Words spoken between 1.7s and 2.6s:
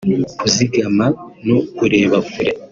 kureba kure